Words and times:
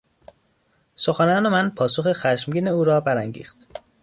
سخنان 0.95 1.49
من 1.51 1.69
پاسخ 1.69 2.13
خشمگین 2.13 2.67
او 2.67 2.83
را 2.83 3.01
برانگیخت. 3.01 3.57